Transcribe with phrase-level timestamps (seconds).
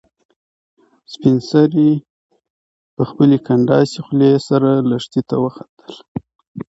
[1.13, 1.89] سپین سرې
[2.95, 5.93] په خپلې کنډاسې خولې سره لښتې ته وخندل.